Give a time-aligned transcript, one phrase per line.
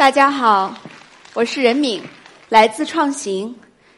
[0.00, 0.74] 大家好，
[1.34, 2.00] 我是任敏，
[2.48, 3.54] 来自创行。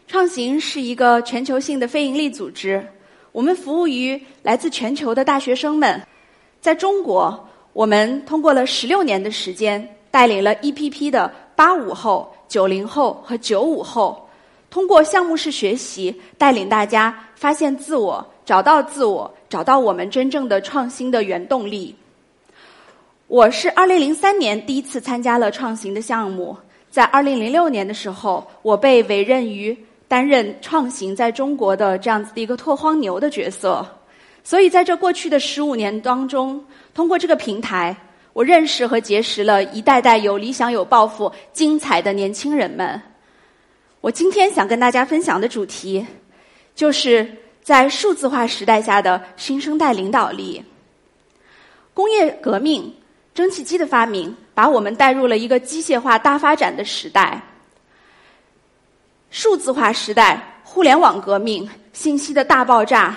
[0.09, 2.85] 创行是一个全球性的非营利组织，
[3.31, 6.03] 我们服务于来自全球的大学生们。
[6.61, 14.29] 在中国，我们通过了十六年的时间，带领了一批批的八五后、九零后和九五后，
[14.71, 21.95] 通过项目式学习，带领大家发现自我、找到自我、找到我们真正的创新的原动力。
[23.33, 26.55] 我是二零零三年第一次参加了创行的项目，
[26.91, 29.75] 在二零零六年的时候，我被委任于
[30.07, 33.89] 担任创行在中国的这样子的一个拓荒牛的角色。
[34.45, 36.63] 所以在这过去的十五年当中，
[36.93, 37.97] 通过这个平台，
[38.35, 43.01] 我认识和结识了一代代有理想、有抱负、精彩的年轻人们。
[44.03, 46.07] 我今天想跟大家分享的主题，
[46.75, 47.27] 就是
[47.63, 50.63] 在数字化时代下的新生代领导力。
[51.95, 52.93] 工业革命。
[53.35, 57.41] 蒸汽机的发明把我们带入了一个机械化大发展的时代，
[59.31, 63.17] 数字化时代、互联网革命、信息的大爆炸，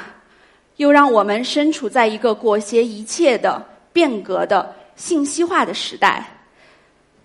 [0.78, 6.26] 又让我们身处在一个裹挟一切的变革的信息化的时代。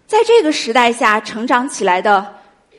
[0.08, 2.34] 在这个时代下成长起来的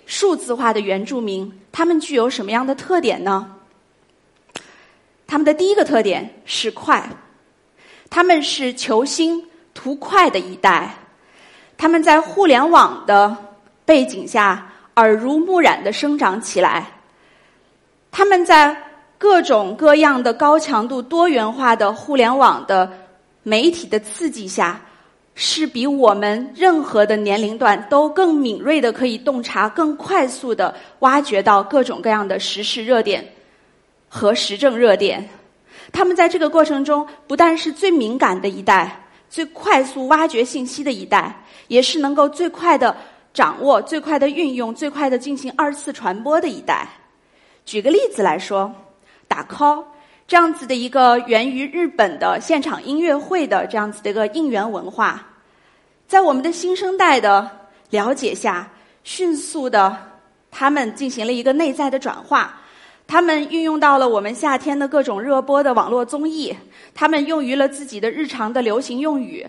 [0.06, 3.56] 数字化的原住民，他们具有什么样的特点呢？
[5.26, 7.10] 他们的第一个特点是快，
[8.10, 9.50] 他们是求新。
[9.74, 10.94] 图快的一代，
[11.78, 13.36] 他们在互联网的
[13.86, 16.86] 背景下耳濡目染的生长起来，
[18.12, 18.76] 他们在
[19.18, 22.92] 各种各样的高强度、多元化的互联网的
[23.44, 24.82] 媒体的刺激下，
[25.36, 33.26] 是比我们任何的年龄段都更敏锐的，可以洞察、更快速的挖掘到各种各样的时事热点
[34.10, 35.30] 和时政热点。
[35.92, 39.01] 他们在这个过程中，不但是最敏感的一代。
[39.32, 41.34] 最快速挖掘信息的一代，
[41.70, 42.96] 也是能够最快的
[43.34, 46.86] 掌握、最快的运用、最快的进行二次传播的一代。
[47.64, 48.70] 举个例子来说，
[49.30, 49.86] 打 call
[50.28, 55.26] 这样子的一个源于日本的现场音乐会的这样子的一个应援文化，
[56.08, 57.50] 在我们的新生代的
[57.90, 58.70] 了解下，
[59.06, 59.98] 迅速的
[60.52, 62.61] 他们进行了一个内在的转化。
[63.12, 66.56] 他们运用到了我们夏天的各种热播的网络综艺，
[66.96, 69.46] 他们用于了自己的日常的流行用语。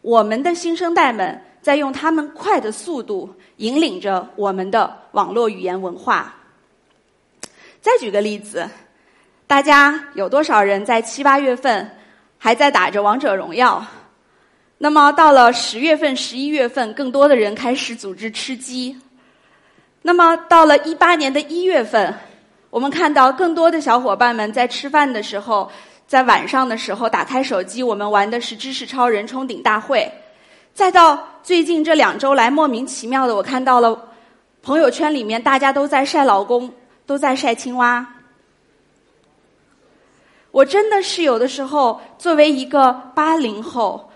[0.00, 6.34] 我们的新生代们在用他们快的速度引领着我们的网络语言文化。
[7.82, 8.66] 再举个例子，
[9.46, 11.98] 大家有多少人在七八月份
[12.38, 13.84] 还在打着王者荣耀？
[14.78, 18.98] 那么到了十月份、十一月份，更多的人开始组织吃鸡。
[20.00, 22.14] 那么到了一八年的一月份。
[22.70, 25.68] 我们看到更多的小伙伴们在吃饭的时候，
[26.06, 30.10] 在晚上的时候打开手机，我们玩的是知识超人冲顶大会。
[30.72, 34.08] 再到最近这两周来，莫名其妙的，我看到了
[34.62, 36.72] 朋友圈里面大家都在晒老公，
[37.06, 38.06] 都在晒青蛙。
[40.52, 44.08] 我真的是有的时候作为一个八零后，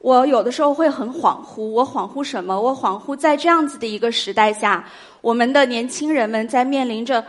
[0.00, 1.62] 我有的时候会很恍惚。
[1.62, 2.60] 我恍惚什么？
[2.60, 4.84] 我恍惚在这样子的一个时代下，
[5.20, 7.24] 我们的年轻人们在面临着。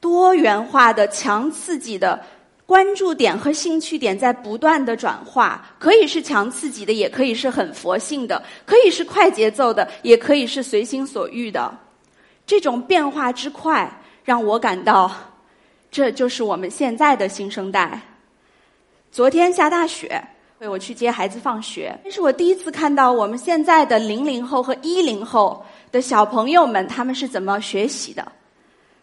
[0.00, 2.18] 多元化的、强刺激的
[2.64, 11.76] 关注点和兴趣点在不断的转化，可以是强刺激的，也可以是很佛性的，可以是快节奏的，也可以是随心所欲的。
[12.46, 15.10] 这种变化之快，让我感到，
[15.90, 18.00] 这就是我们现在的新生代。
[19.12, 20.22] 昨天下大雪，
[20.60, 28.30] 为我去接孩子放学，这是我第一次看到我们现在的零零后和一零后的小朋友们，他们是怎么学习的，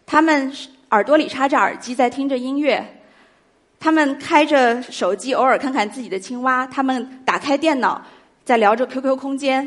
[0.06, 0.50] 他们。
[0.90, 2.82] 耳朵里插着耳机，在听着音乐；
[3.78, 8.02] 他们开着手机，偶尔看看自己的青蛙；他们打开电脑，
[8.44, 9.66] 在聊着 QQ 空间；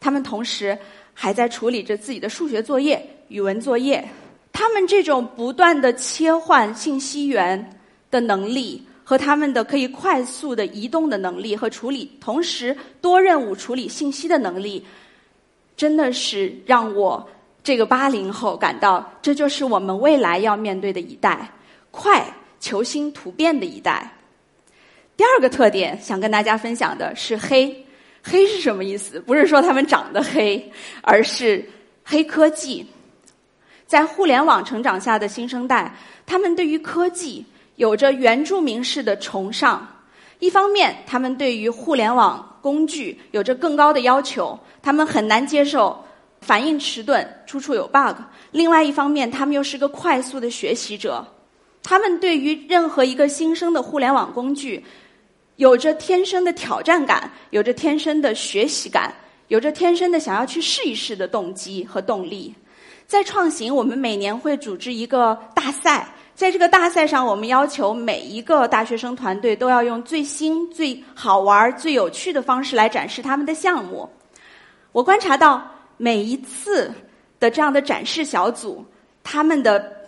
[0.00, 0.76] 他们同时
[1.12, 4.02] 还在处理着自己的数学作业、语文作业。
[4.50, 7.80] 他们这种不断的切换信息源
[8.10, 14.84] 的能力，和他们的可以快速的移动的能力和处理同时多任务处理信息的能力，
[15.76, 17.28] 真的是让我。
[17.62, 21.48] 这个八零后感到，这就是我们未来要面对的一代，
[21.90, 22.24] 快、
[22.58, 24.12] 求新、突变的一代。
[25.16, 27.86] 第二个特点，想跟大家分享的是黑。
[28.24, 29.20] 黑是什么意思？
[29.20, 30.72] 不是说他们长得黑，
[31.02, 31.64] 而是
[32.04, 32.86] 黑科技。
[33.86, 35.94] 在互联网成长下的新生代，
[36.24, 37.44] 他们对于科技
[37.76, 39.86] 有着原住民式的崇尚。
[40.38, 46.04] 一方面，他们对于互联网工具有着更高的要求，他们很难接受。
[46.42, 48.16] 反应迟钝，处处有 bug。
[48.50, 51.26] 另外一方面，他们又是个快速的学习者，
[51.82, 54.84] 他们对于任何一个新生的互联网工具，
[55.56, 59.14] 有着天生的挑战感，有着天生的学习感，
[59.48, 62.54] 有着天生的想要去试一试的动机和动力。
[63.06, 74.08] 在创行，我们每年会组织一个大赛，在这个大赛上，我们要求每一个大学生团队都要用最新、最好玩、最有趣的方式来展示他们的项目。
[74.92, 75.62] 我观察到
[76.02, 76.92] 每一次
[77.38, 78.84] 的这样的展示小组，
[79.22, 80.02] 他们的。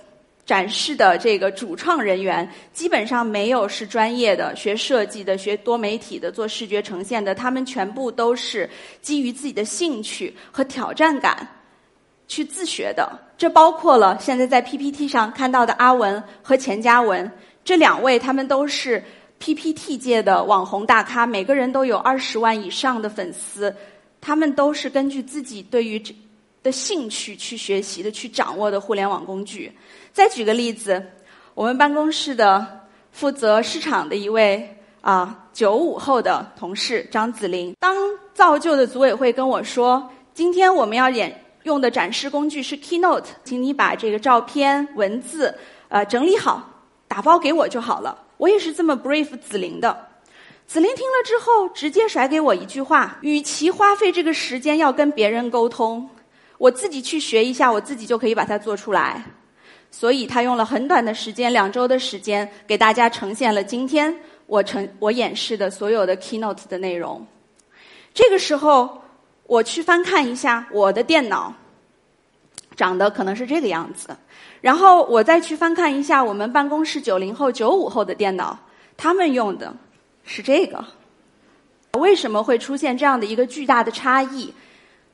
[0.46, 8.68] 展示的这个主创人员基本上没有是专业的学设计的、学多媒体的、做视觉呈现的，他们全部都是
[9.00, 11.48] 基于自己的兴趣和挑战感
[12.28, 13.10] 去自学的。
[13.38, 17.32] 这包括了现在在 PPT 上看到的阿文和钱嘉文
[17.64, 19.02] 这两位，他们都是
[19.38, 23.74] PPT 界的网红大咖，每个人都有二十万以上的粉丝，
[24.24, 26.14] 他们都是根据自己对于这。
[26.64, 29.70] 的兴趣去学习的、去掌握的互联网工具。
[30.14, 31.04] 再举个例子，
[31.52, 32.66] 我们办公室的
[33.12, 34.66] 负责市场的一位
[35.02, 37.94] 啊九五后的同事张子林，当
[38.32, 45.54] 造就的组委会跟我说，今天我们要演用的展示工具是 Keynote，请你把这个照片、文字
[45.90, 46.66] 呃整理好，
[47.06, 48.18] 打包给我就好了。
[48.38, 50.13] 我也是这么 brief 子林的。
[50.66, 56.08] 子琳听了之后，直接甩给我一句话：与其花费这个时间要跟别人沟通。
[56.58, 59.22] 我自己去学一下，我自己就可以把它做出来。
[59.90, 64.12] 所以他用了很短的时间，两周的时间，给大家呈现了今天
[64.46, 67.24] 我呈我演示的所有的 keynote 的内容。
[68.12, 69.00] 这个时候，
[69.46, 71.54] 我去翻看一下我的电脑，
[72.74, 74.08] 长得可能是这个样子。
[74.60, 78.58] 然后我再去翻看一下我们办公室九零后、九五后的电脑，
[78.96, 79.72] 他们用的
[80.24, 80.84] 是这个。
[81.98, 84.52] 为什么会出现这样的一个巨大的差异？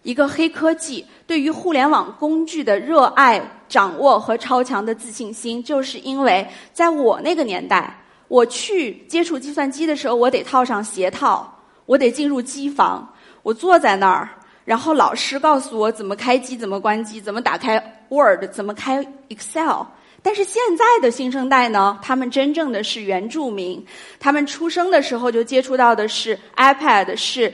[0.03, 7.95] 一个黑科技对于互联网工具的热爱、掌握和超强的自信心，就是因为在我那个年代，
[8.27, 11.55] 我去接触计算机的时候，我得套上鞋套，
[11.85, 13.07] 我得进入机房，
[13.43, 14.27] 我坐在那儿，
[14.65, 17.77] 然后老师告诉我怎么开机、怎么关机、怎么打开
[18.09, 19.83] Word、怎么开 Excel。
[20.23, 23.85] 但是现在的新生代呢，他们真正的是原住民，
[24.19, 27.53] 他们出生的时候就接触到的是 iPad 是。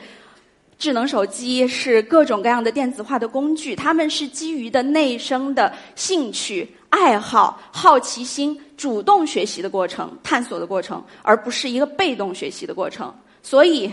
[0.78, 13.10] 智能手机是各种各样的电子化的工具，他们是基于的内生的兴趣、爱好、好奇心，主动学习的过程、探索的过程，而不是一个被动学习的过程。
[13.42, 13.90] 所以，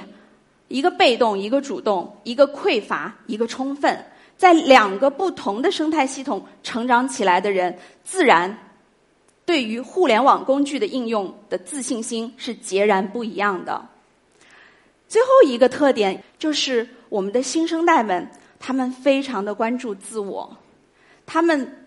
[0.67, 3.97] 一个被动，一个主动，一个匮乏，一个充分，
[4.37, 8.55] 在两个不同的生态系统成长起来的人，自然
[9.45, 13.89] 对于互联网工具的应用的自信心是截然不一样的。
[15.07, 20.57] 最后一个特点就是我们的新生代们，他们非常的关注自我，
[21.25, 21.85] 他们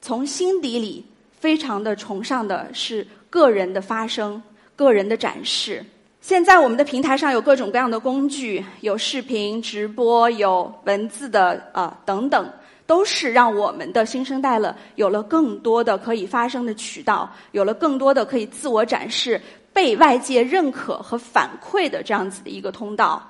[0.00, 1.04] 从心底里
[1.38, 4.42] 非常的崇尚的是个人的发声、
[4.76, 5.84] 个人的展示。
[6.20, 12.50] 现在我们的平台上有各种各样的工具，有视频直播，有文字的啊等等，
[12.86, 19.40] 都是让我们的新生代了有了更多的可以发声的渠道，有了更多的可以自我展示。
[19.70, 23.24] 被外界认可和反馈的这样子的一个通道。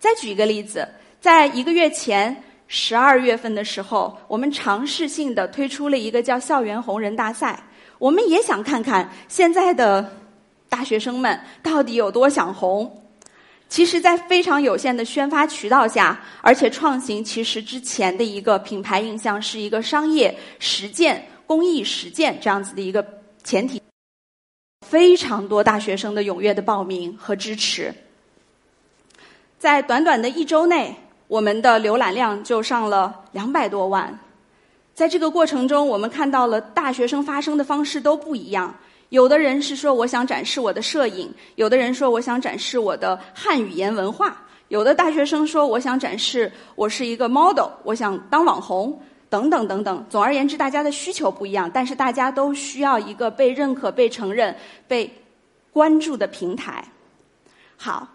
[0.00, 0.88] 再举一个例子，
[1.20, 7.62] 在一个月前十二月份的时候，我们尝试性的推出了一个叫“校园红人大赛”。
[8.00, 10.10] 我们也想看看现在的
[10.74, 12.90] 大学生们到底有多想红。
[13.68, 23.06] 其实，在非常有限的宣发渠道下，而且创行其实之前的一个品牌印象是一个商业实践、公益实践这样子的一个
[23.44, 23.80] 前提。
[24.84, 27.94] 非常多大学生的踊跃的报名和支持，
[29.56, 30.96] 在短短的一周内，
[31.28, 34.18] 我们的浏览量就上了两百多万。
[34.92, 38.74] 在这个过程中，我们看到了大学生发声的方式都不一样。
[39.10, 44.36] 有的人是说我想展示我的摄影，有的人说我想展示我的汉语言文化，
[44.68, 49.00] 有的大学生说我想展示我是一个 model，我想当网红。
[49.30, 54.54] 等等等等，总而言之，大家的需求不一样，但是大家都需要一个被认可、被承认、
[54.86, 55.12] 被
[55.72, 56.84] 关注的平台。
[57.76, 58.06] 好，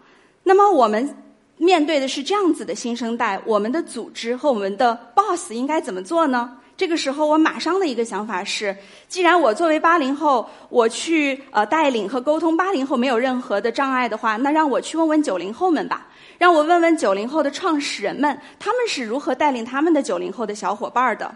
[0.42, 1.14] 那么我们
[1.58, 6.56] 面对的是这样子的新生代，我们的组织和我们的 boss 应该怎么做呢？
[6.80, 8.74] 这个时候，我马上的一个想法是，
[9.06, 16.06] 既然我作为八零后，我去呃带领和沟通八零后没有任何的障碍的话，那让我去问问九零后们吧。
[16.38, 21.30] 让我问问九零后的创始人们，他们是如何带领他们的九零后的小伙伴的？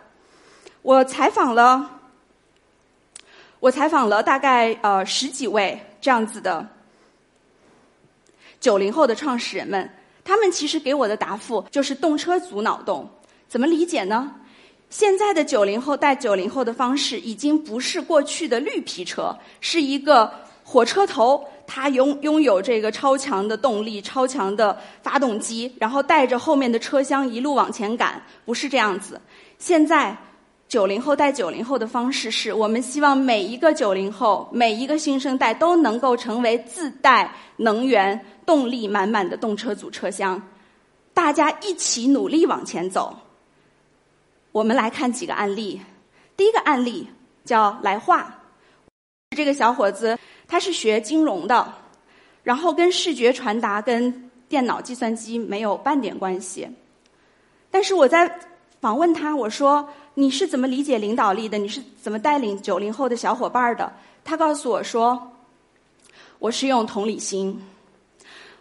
[0.80, 1.90] 我采访了，
[3.60, 6.66] 我采访了大概呃十几位这样子的
[8.60, 9.90] 九零后的创始人们，
[10.24, 13.06] 他们其实给我的答复就是动车组脑洞。
[13.46, 14.36] 怎么理解呢？
[14.94, 20.32] 现在的九零后带九零后的方式已经不是过去的绿皮车，是一个
[20.62, 29.20] 火车头，它拥拥有这个超强的动力、超强的发动机，然后带着后面的车厢一路往前赶，不是这样子。
[29.58, 30.16] 现在
[30.68, 40.40] 九零后带九零后的方式是我们希望每一个九零后、每一个新生代都能够成为自带能源、动力满满的动车组车厢，
[41.12, 43.12] 大家一起努力往前走。
[44.54, 45.80] 我们来看几个案例。
[46.36, 47.08] 第一个案例
[47.44, 48.32] 叫来化，
[49.36, 51.74] 这个小伙子他是学金融的，
[52.44, 56.68] 然后跟视觉传达、跟电脑、计算机没有半点关系。
[57.68, 58.38] 但是我在
[58.80, 61.58] 访问他，我说你是怎么理解领导力的？
[61.58, 63.92] 你是怎么带领九零后的小伙伴的？
[64.22, 65.32] 他告诉我说，
[66.38, 67.60] 我是用同理心，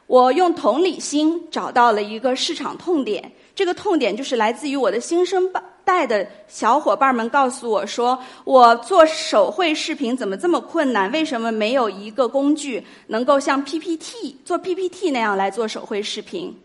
[0.07, 5.61] 我用同理心找到了一个市场痛点，这个痛点就是来自于我的新生代。
[5.85, 11.11] 带的小伙伴们告诉我说：“我做手绘视频怎么这么困难？
[11.11, 16.57] 为什么没有一个工具能够像 PPT 做 PPT 那样来做手绘视频？”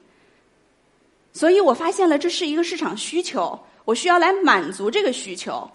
[1.32, 5.70] 所以我发现了这是一个市场需求，我需要来满足这个需求。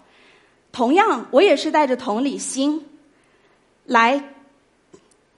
[0.72, 2.84] 同样，我也是带着同理心
[3.84, 4.22] 来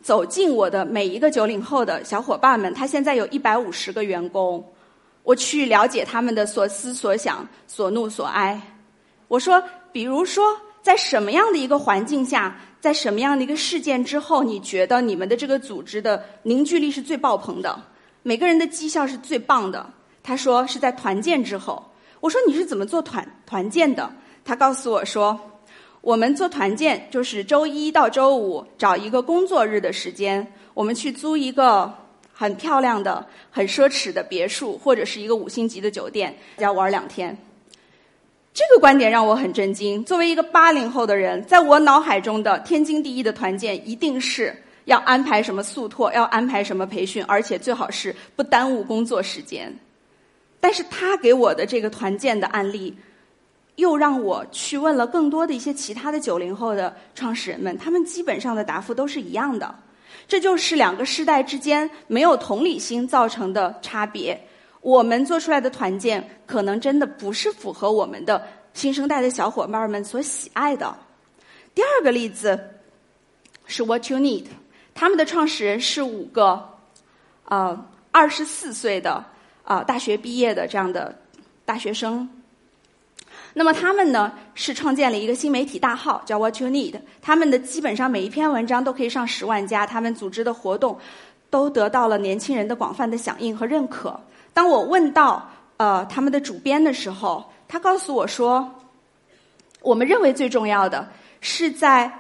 [0.03, 2.73] 走进我的每一个九零后的小伙伴们。
[2.73, 4.65] 他现在有一百五十个员工。
[5.27, 8.63] 我去了解他们的所思所想、所怒所哀。
[9.27, 17.77] 我说，比如说，在什么样的一个环境下，在什么样的一个事件之后，你觉得你们的这个组织的凝聚力是最爆棚的，
[18.23, 19.85] 每个人的绩效是最棒的？
[20.23, 21.85] 他说是在团建之后。
[22.21, 24.09] 我说你是怎么做团团建的？
[24.45, 25.37] 他告诉我说，
[26.03, 31.93] 我们做团建就是周一到周五找一个工作日的时间，我们去租一个。
[32.39, 37.35] 很漂亮的、很奢侈的别墅，或者是一个五星级的酒店，要玩两天。
[38.53, 40.05] 这个观点让我很震惊。
[40.05, 49.75] 作为一个八零后的人，在我脑海中的天经地义的团建，一定是要安排什么速拓，要安排什么培训，而且最好是不耽误工作时间。
[50.61, 52.95] 但是他给我的这个团建的案例，
[53.77, 59.75] 又让我去问了更多的一些其他的九零后的创始人们，他们基本上的答复都是一样的。
[60.29, 64.41] 这就是两个世代之间没有同理心造成的差别。
[64.81, 70.97] 我们做出来的团建，可能真的不是符合我们的新生代的小伙伴们所喜爱的。
[71.75, 72.59] 第二个例子
[73.67, 74.47] 是 What You Need，
[74.95, 76.79] 他们的创始人是五个，
[77.47, 79.25] 呃，二十四岁的
[79.65, 81.19] 啊大学毕业的这样的
[81.65, 82.29] 大学生。
[83.59, 87.01] 那么他们呢是创建了一个新媒体大号，叫 What You Need。
[87.23, 90.99] 他们的基本上每一篇文章都可以上十万加，他们组织的活动
[91.49, 94.21] 都得到了年轻人的广泛的响应和认可。
[94.53, 98.71] 当我问到呃他们的主编的时候，他告诉我说，
[99.81, 101.09] 我们认为最重要的
[101.41, 102.13] 是在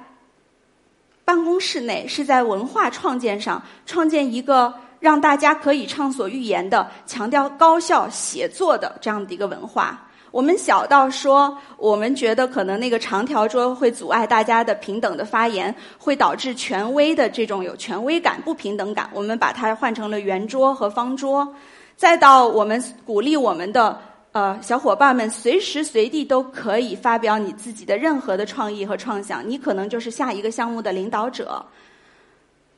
[1.26, 10.02] 办公室内，是在文化创建上创建一个让大家可以畅所欲言的、强调高效协作的这样的一个文化。
[10.36, 19.08] 我们小到说，我们觉得可能那个长条桌会阻碍大家的平等的发言，会导致权威的这种有权威感、不平等感。
[19.14, 21.54] 我们把它换成了圆桌和方桌。
[21.96, 23.98] 再到我们鼓励我们的
[24.32, 31.64] 呃小伙伴们随时随地都可以发表你自己的任何的创意和创想，你可能就是下一个项目的领导者。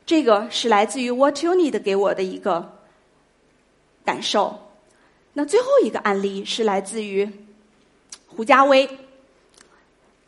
[0.07, 2.79] 这个是来自于 What You Need 给我的一个
[4.05, 4.57] 感受。
[5.33, 7.29] 那最后一个案例是来自于。
[8.39, 8.89] 胡家威，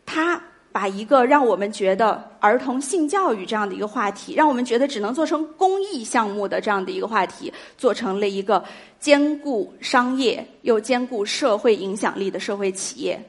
[0.05, 8.65] 他把一个让我们觉得儿童性教育这样的一个话题，让我们觉得只能做成公益项目的这样的一个话题，做成了一个
[8.99, 13.25] 兼顾商业又兼顾社会影响力的社会企业。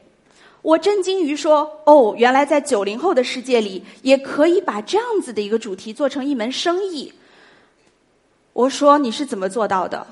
[0.63, 7.13] 我震惊于说，哦，原来在九零后的世界里，也可以把这样子的一个主题做成一门生意。
[8.53, 10.07] 我说你是怎么做到的？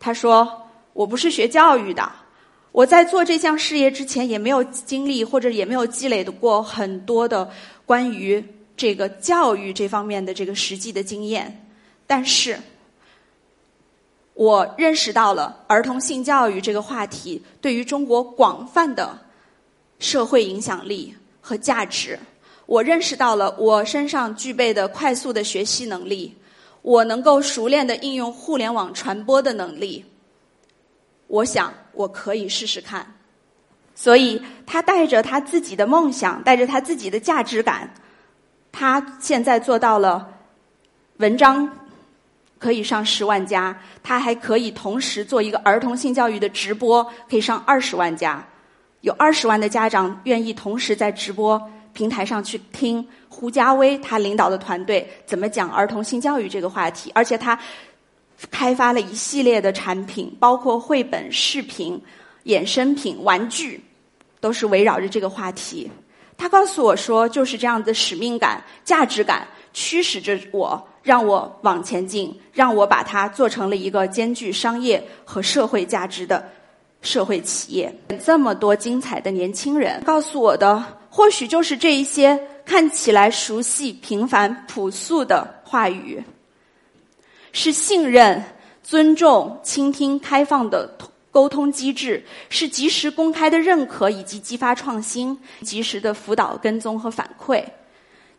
[0.00, 0.62] 他说
[0.94, 2.10] 我不是学教育的。
[2.76, 7.50] 我在做这项事业之前，也没有经历或者也没有积累过很多的
[7.86, 8.44] 关于
[8.76, 11.66] 这个教育这方面的这个实际的经验。
[12.06, 12.60] 但是，
[14.34, 19.18] 我认识到了儿童性教育这个话题对于中国广泛的
[19.98, 22.18] 社会影响力和价值。
[22.66, 26.34] 我认识到了我身上具备的快速的学习能力，
[26.82, 30.04] 我能够熟练的应用互联网传播的能力。
[31.26, 33.06] 我想，我可以试试看。
[33.94, 37.90] 所以，他带着他自己的梦想，带着他自己的价值感，
[38.70, 40.28] 他现在做到了
[41.16, 41.66] 文章
[42.58, 48.44] 可以上十万加，他还可以同时做一个儿童性教育的直播，可以上二十万加。
[49.00, 51.60] 有二十万的家长愿意同时在直播
[51.92, 57.58] 平台上去听胡家威他领导的团队怎么讲儿童性教育这个话题，而且他
[58.50, 62.00] 开发了一系列的产品，包括绘本、视频、
[62.44, 63.82] 衍生品、玩具，
[64.40, 65.90] 都是围绕着这个话题。
[66.36, 76.46] 他告诉我说，就是这样的使命感、价值感驱使着我，让我往前进，让我把它做成了一个兼具商业和社会价值的
[77.00, 77.94] 社会企业。
[78.22, 86.22] 这么多精彩的年轻人告诉我的，或许就是这一些看起来熟悉、平凡、朴素的话语，
[87.56, 88.44] 是信任、
[88.82, 90.94] 尊重、倾听、开放的。
[91.30, 97.62] 沟通机制是及时公开的认可以及激发创新，及时的辅导跟踪和反馈，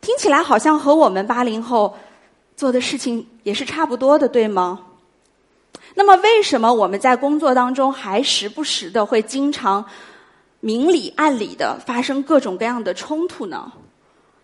[0.02, 1.96] 听起来好像和我们八零后
[2.56, 4.80] 做的事情也是差不多的，对吗？
[5.94, 9.86] 那么为什么我们在工作当中还时不时的会经常
[10.60, 13.72] 明里暗里的发生各种各样的冲突呢？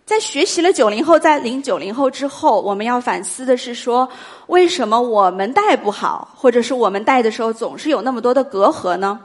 [0.04, 4.06] 在学习了九零后，在零九零后之后，我们要反思的是说，
[4.48, 9.18] 为什么我们带不好，或者是我们带的时候总是有那么多的隔阂呢？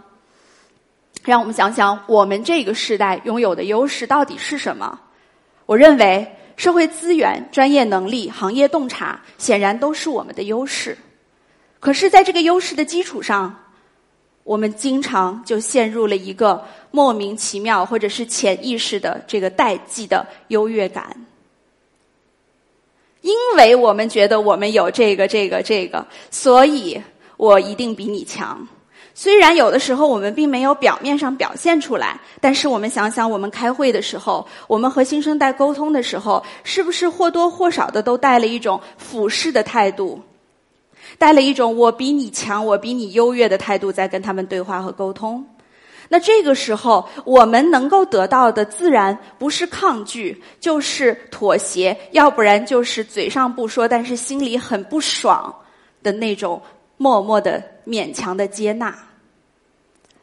[1.26, 4.98] 让我们想想，我们这个时代拥有的优势到底是什么？
[5.66, 10.98] 我认为，社会资源、专业能力、行业洞察，显然都是我们的优势。
[11.82, 13.54] 可是，在这个优势的基础上，
[14.50, 21.28] 我们经常就陷入了一个莫名其妙或者是潜意识的这个代际的优越感，
[23.22, 27.00] 因为我们觉得我们有这个这个这个，所以
[27.38, 28.68] 我一定比你强。
[29.14, 40.20] 虽然有的时候我们并没有表面上表现出来，但是我们想想，我们开会的时候，我们和新生代沟通的时候，是不是或多或少的都带了一种俯视的态度？
[41.20, 45.46] 带了一种我比你强，我比你优越的态度在跟他们对话和沟通。
[46.08, 55.54] 那这个时候，我们能够得到的自然不是抗拒，就是妥协，要不然就是嘴上不说，但是心里很不爽
[56.02, 56.60] 的那种
[56.98, 58.98] 默默的勉强的接纳。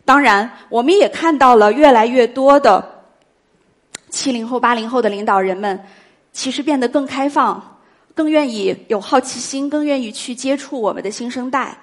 [0.05, 3.03] 当然，我们也看到了越来越多的
[4.09, 5.79] 七零后、八零后的领导人们，
[6.33, 7.76] 其实变得更开放。
[8.16, 11.79] 更愿意有好奇心，更愿意去接触我们的新生代。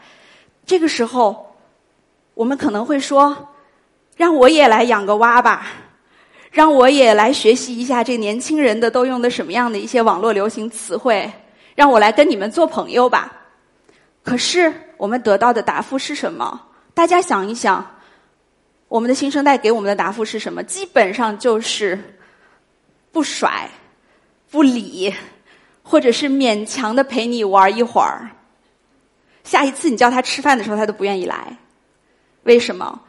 [0.65, 1.55] 这个时候，
[2.33, 3.49] 我们可能会说
[4.17, 5.67] ：“让我也来养个蛙吧，
[6.49, 11.31] 让我也来学习一下这年轻人的都用的什么样的一些网络流行词汇，
[11.75, 13.31] 让我来跟你们做朋友吧。”
[14.25, 16.59] 可是，我们得到的答复是什么？
[16.95, 17.85] 大家想一想，
[18.87, 20.63] 我们的新生代给我们的答复是什么？
[20.63, 22.17] 基本上就是
[23.11, 23.69] 不甩、
[24.49, 25.13] 不理。
[25.83, 28.31] 或者是勉强的陪你玩一会儿，
[29.43, 31.55] 下一次你叫他吃饭的时候，他都不愿意来。
[32.43, 33.01] 为什么？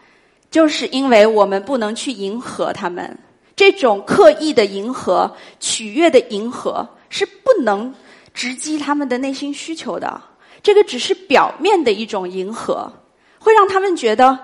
[0.51, 3.19] 就是因为我们不能去迎合他们，
[3.57, 7.95] 这种刻意的迎合、取悦的迎合，是不能
[8.35, 10.21] 直击他们的内心需求的。
[10.63, 12.93] 这个只是表面的一种迎合，
[13.39, 14.39] 会让他们觉得。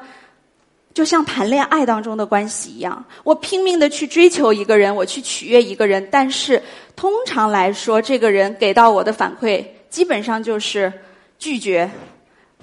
[1.00, 6.62] 就像谈恋爱当中的关系一样，我拼命的去追求一个人，我去取悦一个人，但是
[6.94, 10.92] 通常来说，这个人给到我的反馈基本上就是
[11.38, 11.90] 拒绝、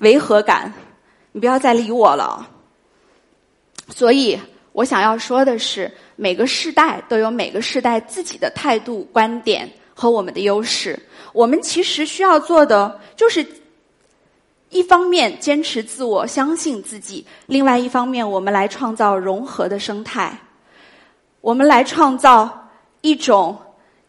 [0.02, 0.72] 违和感，
[1.32, 2.48] 你不要再理我了。
[3.90, 4.40] 所以
[4.72, 11.00] 我想要说的是，每个世代都有每个世代自己的态度、观点和我们的优势。
[11.34, 13.44] 我们其实需要做的就是。
[14.70, 20.38] 一方面坚持自我，相信自己；另外一方面，我们来创造融合的生态，
[21.42, 22.70] 我们来创造
[23.02, 23.58] 一种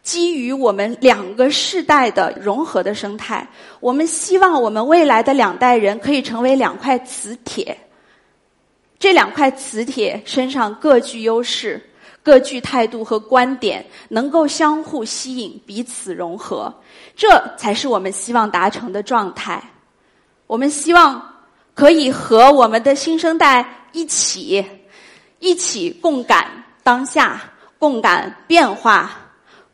[0.03, 3.47] 基于我们两个世代的融合的生态。
[3.79, 7.79] 我们希望我们未来的两代人可以成为两块磁铁，
[8.99, 11.81] 这两块磁铁身上各具优势、
[12.21, 16.75] 各具态度和观点，能够相互吸引、彼此融合，
[17.15, 19.63] 这才是我们希望达成的状态。
[20.49, 21.23] 我们希望
[21.75, 24.67] 可以和我们的新生代一起，
[25.39, 27.41] 一起共感当下，
[27.79, 29.11] 共感变化，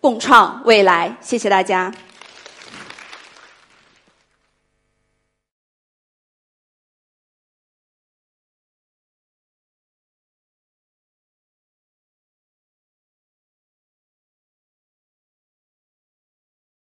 [0.00, 1.16] 共创未来。
[1.20, 1.90] 谢谢大家。